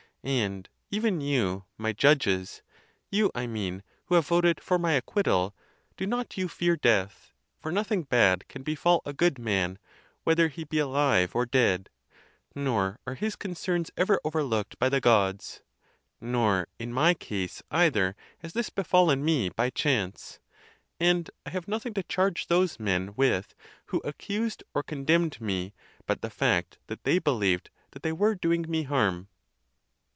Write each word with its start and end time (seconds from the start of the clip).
And 0.23 0.69
even 0.91 1.19
you, 1.19 1.65
my 1.79 1.93
judges, 1.93 2.61
you, 3.09 3.31
I 3.33 3.47
mean, 3.47 3.81
who 4.05 4.13
have 4.13 4.27
voted 4.27 4.61
for 4.61 4.77
my 4.77 4.91
acquittal, 4.93 5.55
do 5.97 6.05
not 6.05 6.37
you 6.37 6.47
fear 6.47 6.75
death, 6.75 7.31
for 7.59 7.71
nothing 7.71 8.03
bad 8.03 8.47
can 8.47 8.61
befall 8.61 9.01
a 9.03 9.13
good 9.13 9.39
man, 9.39 9.79
whether 10.23 10.47
he 10.47 10.63
be 10.63 10.77
alive 10.77 11.35
or 11.35 11.47
dead; 11.47 11.89
nor 12.53 12.99
are 13.07 13.15
his 13.15 13.35
concerns 13.35 13.89
ever 13.97 14.21
overlooked 14.23 14.77
by 14.77 14.89
the 14.89 15.01
Gods; 15.01 15.63
nor 16.21 16.67
in 16.77 16.93
my 16.93 17.15
case 17.15 17.63
either 17.71 18.15
has 18.43 18.53
this 18.53 18.69
befallen 18.69 19.25
me 19.25 19.49
by 19.49 19.71
chance; 19.71 20.39
and 20.99 21.31
I 21.47 21.49
have 21.49 21.67
nothing 21.67 21.95
to 21.95 22.03
charge 22.03 22.45
those 22.45 22.79
men 22.79 23.15
with 23.15 23.55
who 23.87 24.01
accused 24.05 24.63
or 24.75 24.83
condemned 24.83 25.41
me 25.41 25.73
but 26.05 26.21
the 26.21 26.29
fact 26.29 26.77
that 26.85 27.05
they 27.05 27.17
believed 27.17 27.71
that 27.89 28.03
they 28.03 28.11
were 28.13 28.35
doing 28.35 28.65
me 28.69 28.83
harm." 28.83 29.27